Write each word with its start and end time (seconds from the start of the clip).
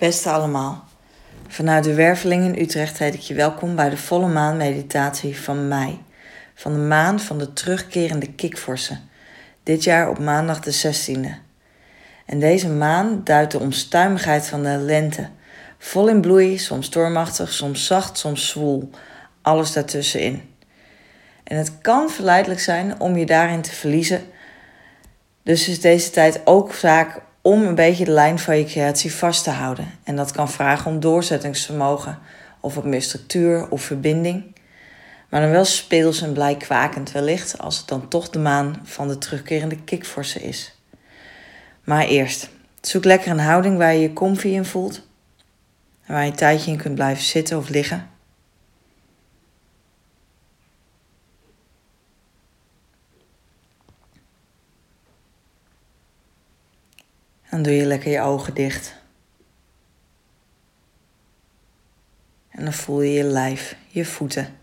Beste 0.00 0.30
allemaal, 0.30 0.84
vanuit 1.48 1.84
de 1.84 1.94
Werveling 1.94 2.44
in 2.44 2.62
Utrecht 2.62 2.98
heet 2.98 3.14
ik 3.14 3.20
je 3.20 3.34
welkom 3.34 3.76
bij 3.76 3.90
de 3.90 3.96
volle 3.96 4.28
maan 4.28 4.56
meditatie 4.56 5.40
van 5.40 5.68
mei. 5.68 6.02
Van 6.54 6.72
de 6.72 6.78
maan 6.78 7.20
van 7.20 7.38
de 7.38 7.52
terugkerende 7.52 8.32
kikvorsen. 8.32 9.08
Dit 9.62 9.84
jaar 9.84 10.08
op 10.08 10.18
maandag 10.18 10.60
de 10.60 10.94
16e. 10.94 11.28
En 12.26 12.38
deze 12.38 12.68
maan 12.68 13.20
duidt 13.24 13.52
de 13.52 13.58
onstuimigheid 13.58 14.46
van 14.46 14.62
de 14.62 14.76
lente. 14.76 15.28
Vol 15.78 16.08
in 16.08 16.20
bloei, 16.20 16.58
soms 16.58 16.86
stormachtig, 16.86 17.52
soms 17.52 17.86
zacht, 17.86 18.18
soms 18.18 18.48
zwoel. 18.48 18.90
Alles 19.42 19.72
daartussenin. 19.72 20.54
En 21.44 21.56
het 21.56 21.80
kan 21.80 22.10
verleidelijk 22.10 22.60
zijn 22.60 23.00
om 23.00 23.16
je 23.16 23.26
daarin 23.26 23.62
te 23.62 23.72
verliezen. 23.72 24.22
Dus 25.42 25.68
is 25.68 25.80
deze 25.80 26.10
tijd 26.10 26.40
ook 26.44 26.74
zaak 26.74 27.20
om 27.42 27.62
een 27.62 27.74
beetje 27.74 28.04
de 28.04 28.10
lijn 28.10 28.38
van 28.38 28.58
je 28.58 28.64
creatie 28.64 29.14
vast 29.14 29.44
te 29.44 29.50
houden. 29.50 29.90
En 30.04 30.16
dat 30.16 30.32
kan 30.32 30.50
vragen 30.50 30.90
om 30.90 31.00
doorzettingsvermogen, 31.00 32.18
of 32.60 32.74
wat 32.74 32.84
meer 32.84 33.02
structuur 33.02 33.68
of 33.70 33.82
verbinding. 33.82 34.54
Maar 35.28 35.40
dan 35.40 35.50
wel 35.50 35.64
speels 35.64 36.22
en 36.22 36.32
blij 36.32 36.56
kwakend 36.56 37.12
wellicht, 37.12 37.58
als 37.58 37.78
het 37.78 37.88
dan 37.88 38.08
toch 38.08 38.30
de 38.30 38.38
maan 38.38 38.80
van 38.82 39.08
de 39.08 39.18
terugkerende 39.18 39.76
kikforse 39.84 40.40
is. 40.42 40.74
Maar 41.84 42.04
eerst, 42.04 42.48
zoek 42.80 43.04
lekker 43.04 43.30
een 43.30 43.38
houding 43.38 43.78
waar 43.78 43.94
je 43.94 44.00
je 44.00 44.12
comfy 44.12 44.48
in 44.48 44.64
voelt. 44.64 45.08
En 46.06 46.14
waar 46.14 46.24
je 46.24 46.30
een 46.30 46.36
tijdje 46.36 46.70
in 46.70 46.76
kunt 46.76 46.94
blijven 46.94 47.24
zitten 47.24 47.58
of 47.58 47.68
liggen. 47.68 48.08
Dan 57.50 57.62
doe 57.62 57.72
je 57.72 57.84
lekker 57.84 58.10
je 58.10 58.20
ogen 58.20 58.54
dicht. 58.54 58.94
En 62.48 62.64
dan 62.64 62.72
voel 62.72 63.00
je 63.00 63.12
je 63.12 63.24
lijf, 63.24 63.76
je 63.88 64.04
voeten. 64.04 64.58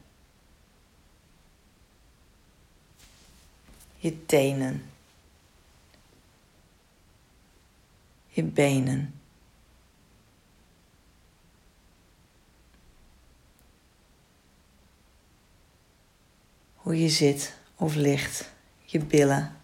Je 3.98 4.26
tenen. 4.26 4.90
Je 8.28 8.44
benen. 8.44 9.20
Hoe 16.76 17.02
je 17.02 17.10
zit 17.10 17.54
of 17.76 17.96
ligt, 17.96 18.52
je 18.86 19.00
billen, 19.00 19.58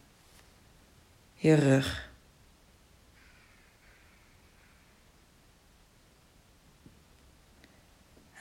je 1.35 1.53
rug. 1.53 2.11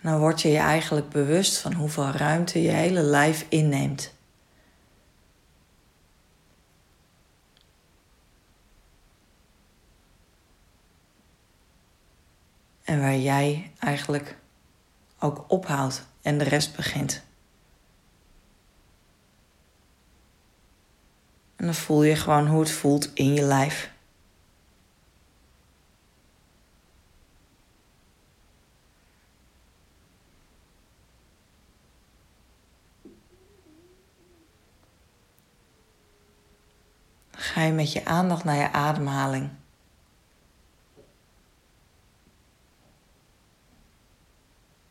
En 0.03 0.11
dan 0.11 0.20
word 0.20 0.41
je 0.41 0.48
je 0.48 0.58
eigenlijk 0.58 1.08
bewust 1.08 1.58
van 1.58 1.72
hoeveel 1.72 2.11
ruimte 2.11 2.62
je 2.62 2.70
hele 2.70 3.03
lijf 3.03 3.47
inneemt. 3.48 4.14
En 12.83 13.00
waar 13.00 13.17
jij 13.17 13.73
eigenlijk 13.78 14.36
ook 15.19 15.45
ophoudt 15.48 16.06
en 16.23 16.39
de 16.39 16.45
rest 16.45 16.77
begint. 16.77 17.23
En 21.56 21.64
dan 21.64 21.75
voel 21.75 22.03
je 22.03 22.17
gewoon 22.17 22.47
hoe 22.47 22.61
het 22.61 22.70
voelt 22.70 23.14
in 23.14 23.35
je 23.35 23.42
lijf. 23.42 23.92
Ga 37.52 37.63
je 37.63 37.73
met 37.73 37.92
je 37.92 38.05
aandacht 38.05 38.45
naar 38.45 38.57
je 38.57 38.73
ademhaling. 38.73 39.51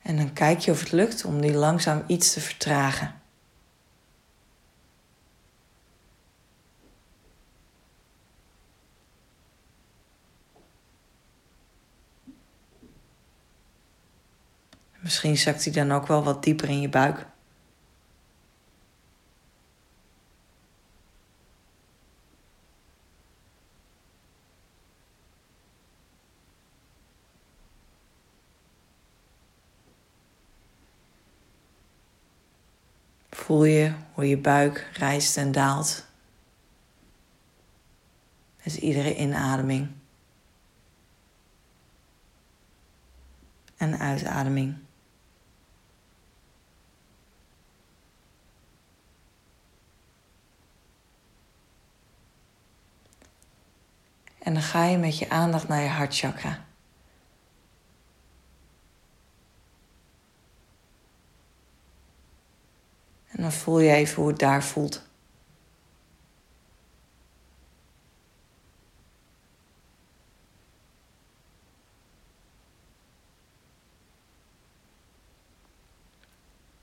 En 0.02 0.18
dan 0.18 0.34
kijk 0.34 0.60
je 0.60 0.72
of 0.72 0.80
het 0.80 0.92
lukt 0.92 1.26
om 1.26 1.42
die 1.42 1.54
langzaam 1.54 2.04
iets 2.08 2.34
te 2.34 2.42
vertragen. 2.42 3.22
Misschien 15.00 15.38
zakt 15.38 15.64
hij 15.64 15.74
dan 15.74 15.92
ook 15.92 16.08
wel 16.08 16.24
wat 16.24 16.44
dieper 16.44 16.70
in 16.70 16.82
je 16.82 16.90
buik. 16.90 17.31
Voel 33.42 33.64
je 33.64 33.94
hoe 34.14 34.28
je 34.28 34.38
buik 34.38 34.90
rijst 34.94 35.38
en 35.38 35.52
daalt. 35.52 36.06
Met 38.64 38.76
iedere 38.76 39.16
inademing. 39.16 39.92
En 43.78 44.00
uitademing. 44.00 44.76
En 54.40 54.54
dan 54.54 54.64
ga 54.64 54.84
je 54.84 54.98
met 54.98 55.18
je 55.18 55.30
aandacht 55.30 55.68
naar 55.68 55.82
je 55.82 55.90
hartchakra. 55.90 56.66
En 63.32 63.41
voel 63.52 63.80
je 63.80 63.92
even 63.92 64.16
hoe 64.16 64.28
het 64.28 64.40
daar 64.40 64.64
voelt. 64.64 65.10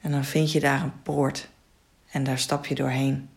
En 0.00 0.10
dan 0.10 0.24
vind 0.24 0.52
je 0.52 0.60
daar 0.60 0.82
een 0.82 1.02
poort 1.02 1.48
en 2.10 2.24
daar 2.24 2.38
stap 2.38 2.66
je 2.66 2.74
doorheen. 2.74 3.30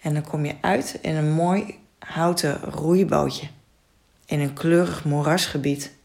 En 0.00 0.14
dan 0.14 0.22
kom 0.22 0.44
je 0.44 0.54
uit 0.60 0.98
in 1.02 1.14
een 1.14 1.32
mooi 1.32 1.78
houten 1.98 2.60
roeibootje 2.60 3.48
in 4.24 4.40
een 4.40 4.52
kleurig 4.52 5.04
moerasgebied. 5.04 5.97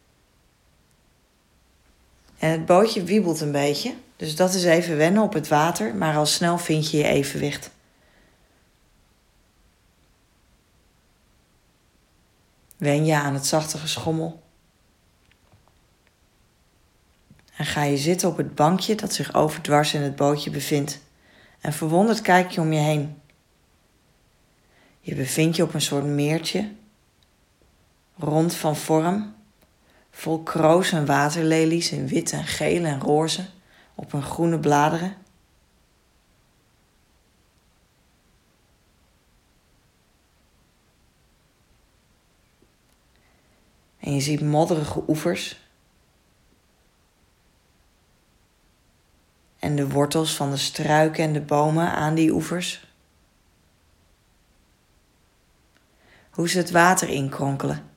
En 2.43 2.51
het 2.51 2.65
bootje 2.65 3.03
wiebelt 3.03 3.41
een 3.41 3.51
beetje, 3.51 3.95
dus 4.15 4.35
dat 4.35 4.53
is 4.53 4.63
even 4.63 4.97
wennen 4.97 5.23
op 5.23 5.33
het 5.33 5.47
water, 5.47 5.95
maar 5.95 6.15
al 6.15 6.25
snel 6.25 6.57
vind 6.57 6.91
je 6.91 6.97
je 6.97 7.03
evenwicht. 7.03 7.71
Wen 12.77 13.05
je 13.05 13.15
aan 13.15 13.33
het 13.33 13.45
zachte 13.45 13.77
geschommel. 13.77 14.43
En 17.55 17.65
ga 17.65 17.83
je 17.83 17.97
zitten 17.97 18.29
op 18.29 18.37
het 18.37 18.55
bankje 18.55 18.95
dat 18.95 19.13
zich 19.13 19.33
overdwars 19.33 19.93
in 19.93 20.01
het 20.01 20.15
bootje 20.15 20.49
bevindt. 20.49 20.99
En 21.59 21.73
verwonderd 21.73 22.21
kijk 22.21 22.51
je 22.51 22.61
om 22.61 22.73
je 22.73 22.79
heen. 22.79 23.21
Je 24.99 25.15
bevindt 25.15 25.55
je 25.55 25.63
op 25.63 25.73
een 25.73 25.81
soort 25.81 26.05
meertje, 26.05 26.71
rond 28.17 28.55
van 28.55 28.75
vorm, 28.75 29.35
vol 30.15 30.43
kroos 30.43 30.91
en 30.91 31.05
waterlelies 31.05 31.91
in 31.91 32.07
wit 32.07 32.31
en 32.31 32.43
geel 32.43 32.85
en 32.85 32.99
roze 32.99 33.45
op 33.95 34.11
hun 34.11 34.23
groene 34.23 34.59
bladeren. 34.59 35.15
En 43.99 44.13
je 44.13 44.21
ziet 44.21 44.41
modderige 44.41 45.03
oevers. 45.07 45.61
En 49.59 49.75
de 49.75 49.89
wortels 49.89 50.35
van 50.35 50.49
de 50.49 50.57
struiken 50.57 51.23
en 51.23 51.33
de 51.33 51.41
bomen 51.41 51.91
aan 51.91 52.13
die 52.13 52.31
oevers. 52.31 52.87
Hoe 56.29 56.49
ze 56.49 56.57
het 56.57 56.71
water 56.71 57.09
inkronkelen. 57.09 57.92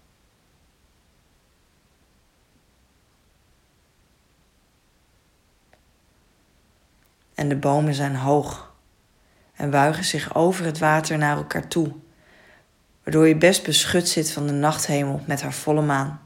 En 7.37 7.49
de 7.49 7.57
bomen 7.57 7.95
zijn 7.95 8.17
hoog 8.17 8.75
en 9.55 9.71
buigen 9.71 10.05
zich 10.05 10.35
over 10.35 10.65
het 10.65 10.79
water 10.79 11.19
naar 11.19 11.37
elkaar 11.37 11.69
toe, 11.69 11.93
waardoor 13.03 13.29
je 13.29 13.37
best 13.37 13.65
beschut 13.65 14.09
zit 14.09 14.31
van 14.31 14.47
de 14.47 14.53
nachthemel 14.53 15.21
met 15.27 15.43
haar 15.43 15.53
volle 15.53 15.83
maan. 15.83 16.21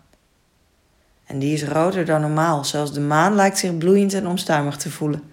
En 1.26 1.38
die 1.38 1.52
is 1.54 1.64
roder 1.64 2.04
dan 2.04 2.20
normaal, 2.20 2.64
zelfs 2.64 2.92
de 2.92 3.00
maan 3.00 3.34
lijkt 3.34 3.58
zich 3.58 3.78
bloeiend 3.78 4.14
en 4.14 4.26
onstuimig 4.26 4.76
te 4.76 4.90
voelen. 4.90 5.32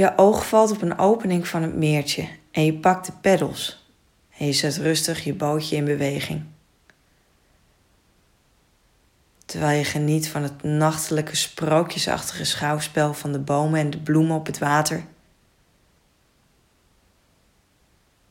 Je 0.00 0.12
oog 0.16 0.48
valt 0.48 0.70
op 0.70 0.82
een 0.82 0.98
opening 0.98 1.48
van 1.48 1.62
het 1.62 1.76
meertje 1.76 2.28
en 2.50 2.64
je 2.64 2.74
pakt 2.74 3.06
de 3.06 3.12
peddels 3.20 3.86
en 4.38 4.46
je 4.46 4.52
zet 4.52 4.76
rustig 4.76 5.24
je 5.24 5.34
bootje 5.34 5.76
in 5.76 5.84
beweging. 5.84 6.44
Terwijl 9.44 9.78
je 9.78 9.84
geniet 9.84 10.28
van 10.28 10.42
het 10.42 10.62
nachtelijke 10.62 11.36
sprookjesachtige 11.36 12.44
schouwspel 12.44 13.14
van 13.14 13.32
de 13.32 13.38
bomen 13.38 13.80
en 13.80 13.90
de 13.90 13.98
bloemen 13.98 14.36
op 14.36 14.46
het 14.46 14.58
water. 14.58 15.04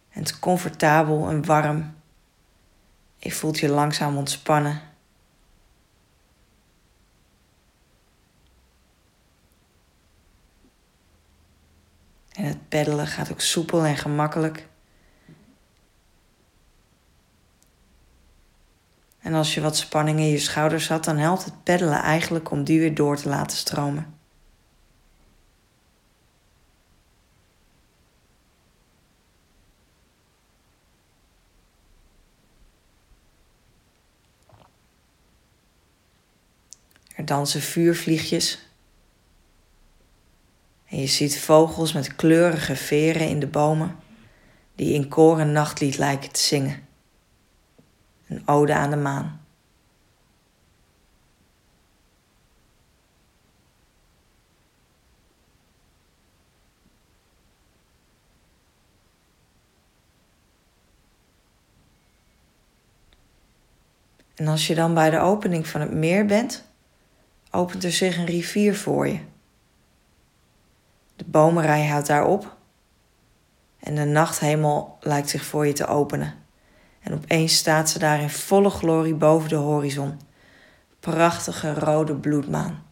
En 0.10 0.22
het 0.22 0.40
comfortabel 0.40 1.30
en 1.30 1.46
warm. 1.46 1.96
Je 3.18 3.32
voelt 3.32 3.60
je 3.60 3.70
langzaam 3.70 4.18
ontspannen. 4.18 4.82
Het 12.50 12.70
peddelen 12.70 13.08
gaat 13.08 13.32
ook 13.32 13.42
soepel 13.42 13.86
en 13.86 13.98
gemakkelijk. 13.98 14.68
En 19.20 19.34
als 19.34 19.54
je 19.54 19.62
wat 19.62 19.78
spanning 19.78 20.20
in 20.20 20.26
je 20.30 20.40
schouders 20.40 20.88
had, 20.88 21.04
dan 21.04 21.18
helpt 21.18 21.46
het 21.46 21.64
peddelen 21.64 22.02
eigenlijk 22.02 22.52
om 22.52 22.64
die 22.64 22.80
weer 22.80 22.96
door 22.96 23.18
te 23.18 23.30
laten 23.30 23.58
stromen. 23.58 24.18
Er 37.16 37.26
dansen 37.26 37.62
vuurvliegjes 37.62 38.69
ziet 41.10 41.40
vogels 41.40 41.94
met 41.94 42.16
kleurige 42.16 42.76
veren 42.76 43.28
in 43.28 43.40
de 43.40 43.48
bomen 43.48 43.96
die 44.76 44.94
in 44.94 45.08
koor 45.08 45.40
een 45.40 45.52
nachtlied 45.52 45.98
lijken 45.98 46.32
te 46.32 46.40
zingen. 46.40 46.88
Een 48.28 48.48
ode 48.48 48.74
aan 48.74 48.90
de 48.90 48.96
maan. 48.96 49.42
En 64.36 64.48
als 64.48 64.68
je 64.68 64.76
dan 64.76 64.94
bij 64.94 65.10
de 65.10 65.20
opening 65.20 65.68
van 65.68 65.82
het 65.82 65.94
meer 65.94 66.26
bent, 66.26 66.70
opent 67.52 67.84
er 67.84 67.92
zich 67.92 68.18
een 68.18 68.26
rivier 68.26 68.76
voor 68.76 69.08
je. 69.08 69.20
De 71.20 71.26
bomenrij 71.26 71.88
houdt 71.88 72.08
daar 72.08 72.26
op 72.26 72.58
en 73.80 73.96
de 73.96 74.06
nachthemel 74.06 74.98
lijkt 75.00 75.30
zich 75.30 75.44
voor 75.44 75.68
je 75.68 75.74
te 75.74 75.88
openen. 75.88 76.34
En 77.00 77.14
opeens 77.14 77.58
staat 77.58 77.90
ze 77.90 78.00
daar 78.00 78.22
in 78.22 78.30
volle 78.30 78.70
glorie 78.70 79.14
boven 79.14 79.50
de 79.50 79.56
horizon. 79.56 80.20
Prachtige 81.00 81.74
rode 81.74 82.16
bloedmaan. 82.16 82.84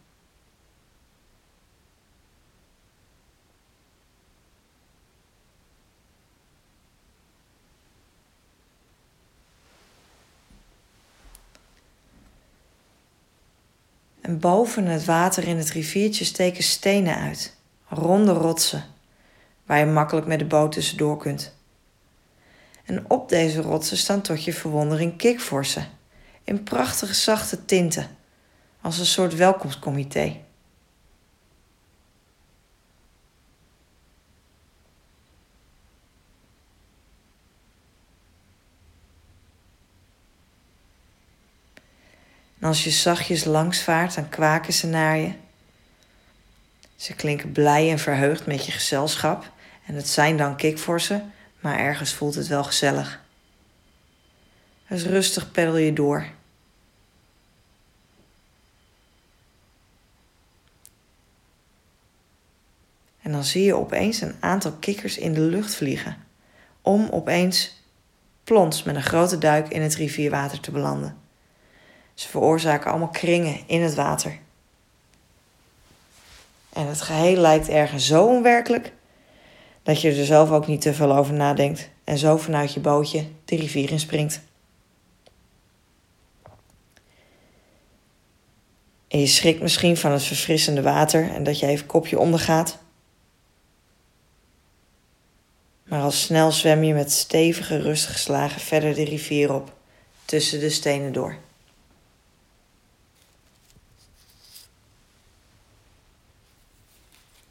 En 14.20 14.38
boven 14.38 14.86
het 14.86 15.04
water 15.04 15.48
in 15.48 15.56
het 15.56 15.70
riviertje 15.70 16.24
steken 16.24 16.62
stenen 16.62 17.16
uit 17.16 17.57
ronde 17.88 18.32
rotsen, 18.32 18.84
waar 19.66 19.78
je 19.78 19.86
makkelijk 19.86 20.26
met 20.26 20.38
de 20.38 20.44
boot 20.44 20.72
tussendoor 20.72 21.16
kunt. 21.16 21.56
En 22.84 23.10
op 23.10 23.28
deze 23.28 23.60
rotsen 23.60 23.96
staan 23.96 24.20
tot 24.20 24.44
je 24.44 24.52
verwondering 24.52 25.16
kikvorsen, 25.16 25.88
in 26.44 26.62
prachtige 26.62 27.14
zachte 27.14 27.64
tinten, 27.64 28.16
als 28.80 28.98
een 28.98 29.06
soort 29.06 29.34
welkomstcomité. 29.34 30.36
En 42.58 42.66
als 42.66 42.84
je 42.84 42.90
zachtjes 42.90 43.44
langs 43.44 43.82
vaart, 43.82 44.14
dan 44.14 44.28
kwaken 44.28 44.72
ze 44.72 44.86
naar 44.86 45.16
je 45.16 45.32
ze 46.98 47.14
klinken 47.14 47.52
blij 47.52 47.90
en 47.90 47.98
verheugd 47.98 48.46
met 48.46 48.66
je 48.66 48.72
gezelschap 48.72 49.52
en 49.86 49.94
het 49.94 50.08
zijn 50.08 50.36
dan 50.36 50.56
kikvorsen, 50.56 51.32
maar 51.60 51.78
ergens 51.78 52.12
voelt 52.12 52.34
het 52.34 52.46
wel 52.46 52.64
gezellig. 52.64 53.20
Dus 54.88 55.04
rustig 55.04 55.50
peddel 55.50 55.76
je 55.76 55.92
door. 55.92 56.26
En 63.22 63.32
dan 63.32 63.44
zie 63.44 63.64
je 63.64 63.74
opeens 63.74 64.20
een 64.20 64.36
aantal 64.40 64.72
kikkers 64.72 65.18
in 65.18 65.34
de 65.34 65.40
lucht 65.40 65.74
vliegen, 65.74 66.16
om 66.82 67.08
opeens 67.10 67.82
plons 68.44 68.82
met 68.82 68.94
een 68.94 69.02
grote 69.02 69.38
duik 69.38 69.68
in 69.68 69.82
het 69.82 69.94
rivierwater 69.94 70.60
te 70.60 70.70
belanden. 70.70 71.16
Ze 72.14 72.28
veroorzaken 72.28 72.90
allemaal 72.90 73.08
kringen 73.08 73.60
in 73.66 73.82
het 73.82 73.94
water. 73.94 74.38
En 76.78 76.86
het 76.86 77.00
geheel 77.00 77.36
lijkt 77.36 77.68
ergens 77.68 78.06
zo 78.06 78.26
onwerkelijk 78.26 78.92
dat 79.82 80.00
je 80.00 80.14
er 80.14 80.24
zelf 80.24 80.50
ook 80.50 80.66
niet 80.66 80.80
te 80.80 80.94
veel 80.94 81.16
over 81.16 81.34
nadenkt 81.34 81.90
en 82.04 82.18
zo 82.18 82.36
vanuit 82.36 82.74
je 82.74 82.80
bootje 82.80 83.24
de 83.44 83.56
rivier 83.56 83.90
in 83.90 84.00
springt. 84.00 84.40
En 89.08 89.20
je 89.20 89.26
schrikt 89.26 89.60
misschien 89.60 89.96
van 89.96 90.12
het 90.12 90.22
verfrissende 90.22 90.82
water 90.82 91.30
en 91.30 91.44
dat 91.44 91.58
je 91.58 91.66
even 91.66 91.86
kopje 91.86 92.18
ondergaat. 92.18 92.78
Maar 95.84 96.02
al 96.02 96.10
snel 96.10 96.52
zwem 96.52 96.82
je 96.82 96.94
met 96.94 97.12
stevige, 97.12 97.80
rustige 97.80 98.18
slagen 98.18 98.60
verder 98.60 98.94
de 98.94 99.04
rivier 99.04 99.54
op, 99.54 99.72
tussen 100.24 100.60
de 100.60 100.70
stenen 100.70 101.12
door. 101.12 101.36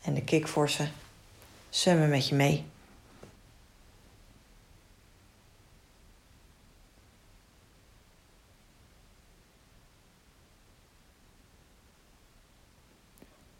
En 0.07 0.13
de 0.13 0.23
kikvorsen 0.23 0.91
zwemmen 1.69 2.09
met 2.09 2.27
je 2.27 2.35
mee. 2.35 2.65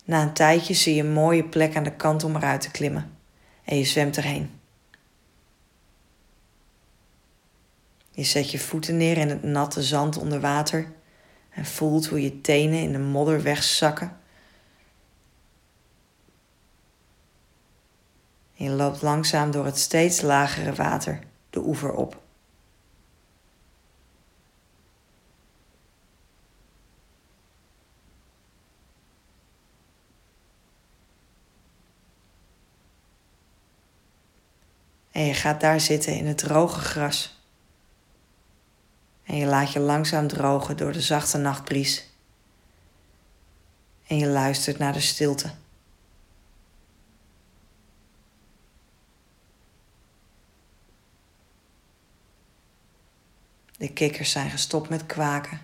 Na 0.03 0.21
een 0.21 0.33
tijdje 0.33 0.73
zie 0.73 0.95
je 0.95 1.01
een 1.01 1.11
mooie 1.11 1.43
plek 1.43 1.75
aan 1.75 1.83
de 1.83 1.95
kant 1.95 2.23
om 2.23 2.35
eruit 2.35 2.61
te 2.61 2.71
klimmen 2.71 3.17
en 3.63 3.77
je 3.77 3.85
zwemt 3.85 4.17
erheen. 4.17 4.59
Je 8.11 8.23
zet 8.23 8.51
je 8.51 8.59
voeten 8.59 8.97
neer 8.97 9.17
in 9.17 9.29
het 9.29 9.43
natte 9.43 9.83
zand 9.83 10.17
onder 10.17 10.39
water 10.39 10.91
en 11.49 11.65
voelt 11.65 12.07
hoe 12.07 12.21
je 12.21 12.41
tenen 12.41 12.79
in 12.79 12.91
de 12.91 12.99
modder 12.99 13.41
wegzakken 13.41 14.17
En 18.57 18.65
je 18.65 18.69
loopt 18.69 19.01
langzaam 19.01 19.51
door 19.51 19.65
het 19.65 19.77
steeds 19.77 20.21
lagere 20.21 20.73
water 20.73 21.19
de 21.49 21.59
oever 21.59 21.91
op. 21.91 22.21
En 35.11 35.25
je 35.25 35.33
gaat 35.33 35.61
daar 35.61 35.79
zitten 35.79 36.15
in 36.15 36.25
het 36.27 36.37
droge 36.37 36.79
gras. 36.79 37.41
En 39.23 39.35
je 39.35 39.45
laat 39.45 39.71
je 39.71 39.79
langzaam 39.79 40.27
drogen 40.27 40.77
door 40.77 40.91
de 40.91 41.01
zachte 41.01 41.37
nachtbries. 41.37 42.09
En 44.07 44.17
je 44.17 44.27
luistert 44.27 44.77
naar 44.77 44.93
de 44.93 44.99
stilte. 44.99 45.51
De 53.77 53.93
kikkers 53.93 54.31
zijn 54.31 54.49
gestopt 54.49 54.89
met 54.89 55.05
kwaken. 55.05 55.59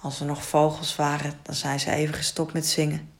Als 0.00 0.20
er 0.20 0.26
nog 0.26 0.44
vogels 0.44 0.96
waren, 0.96 1.38
dan 1.42 1.54
zijn 1.54 1.80
ze 1.80 1.90
even 1.90 2.14
gestopt 2.14 2.52
met 2.52 2.66
zingen. 2.66 3.10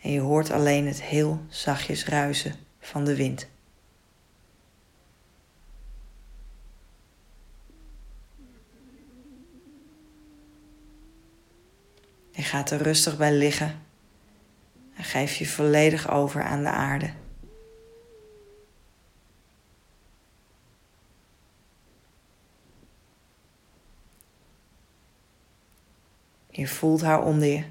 En 0.00 0.10
je 0.10 0.20
hoort 0.20 0.50
alleen 0.50 0.86
het 0.86 1.02
heel 1.02 1.44
zachtjes 1.48 2.04
ruisen 2.04 2.54
van 2.80 3.04
de 3.04 3.16
wind. 3.16 3.46
Je 12.30 12.42
gaat 12.42 12.70
er 12.70 12.82
rustig 12.82 13.16
bij 13.16 13.32
liggen 13.32 13.82
en 14.96 15.04
geef 15.04 15.36
je 15.36 15.46
volledig 15.46 16.10
over 16.10 16.42
aan 16.42 16.62
de 16.62 16.68
aarde. 16.68 17.12
Je 26.56 26.66
voelt 26.66 27.00
haar 27.00 27.22
onder 27.22 27.48
je 27.48 27.64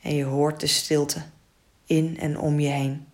en 0.00 0.14
je 0.14 0.24
hoort 0.24 0.60
de 0.60 0.66
stilte 0.66 1.22
in 1.84 2.18
en 2.18 2.38
om 2.38 2.60
je 2.60 2.68
heen. 2.68 3.06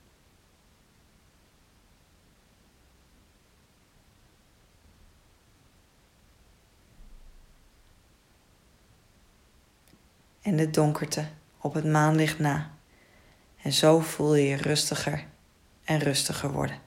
En 10.43 10.57
de 10.57 10.71
donkerte 10.71 11.29
op 11.59 11.75
het 11.75 11.85
maanlicht 11.85 12.38
na. 12.38 12.75
En 13.62 13.73
zo 13.73 14.00
voel 14.00 14.35
je 14.35 14.45
je 14.45 14.57
rustiger 14.57 15.26
en 15.85 15.99
rustiger 15.99 16.53
worden. 16.53 16.84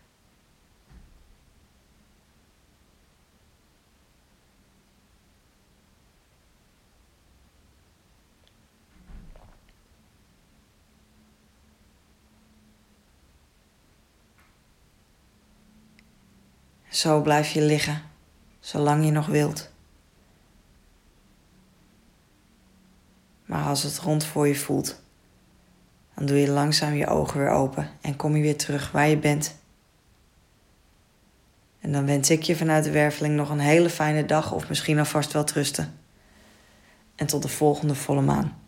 Zo 16.90 17.22
blijf 17.22 17.52
je 17.52 17.62
liggen, 17.62 18.02
zolang 18.60 19.06
je 19.06 19.12
nog 19.12 19.26
wilt. 19.26 19.70
Maar 23.46 23.66
als 23.66 23.84
het 23.84 23.98
rond 23.98 24.26
voor 24.26 24.48
je 24.48 24.56
voelt, 24.56 25.02
dan 26.16 26.26
doe 26.26 26.38
je 26.38 26.50
langzaam 26.50 26.94
je 26.94 27.08
ogen 27.08 27.40
weer 27.40 27.50
open 27.50 27.90
en 28.02 28.16
kom 28.16 28.36
je 28.36 28.42
weer 28.42 28.58
terug 28.58 28.92
waar 28.92 29.08
je 29.08 29.18
bent. 29.18 29.56
En 31.80 31.92
dan 31.92 32.06
wens 32.06 32.30
ik 32.30 32.44
je 32.44 32.56
vanuit 32.56 32.84
de 32.84 32.92
werveling 32.92 33.36
nog 33.36 33.50
een 33.50 33.60
hele 33.60 33.90
fijne 33.90 34.26
dag 34.26 34.52
of 34.54 34.70
misschien 34.70 35.00
alvast 35.00 35.34
wel 35.34 35.44
trusten. 35.44 35.94
En 37.16 37.28
tot 37.28 37.42
de 37.42 37.48
volgende 37.48 37.96
volle 37.96 38.22
maan. 38.22 38.67